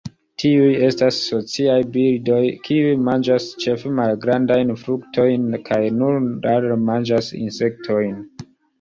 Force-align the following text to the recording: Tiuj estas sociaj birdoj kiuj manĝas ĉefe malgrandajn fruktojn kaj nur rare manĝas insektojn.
Tiuj 0.43 0.69
estas 0.85 1.19
sociaj 1.25 1.75
birdoj 1.97 2.39
kiuj 2.69 2.95
manĝas 3.11 3.47
ĉefe 3.65 3.93
malgrandajn 4.01 4.75
fruktojn 4.83 5.49
kaj 5.71 5.81
nur 6.03 6.21
rare 6.51 6.83
manĝas 6.91 7.35
insektojn. 7.47 8.23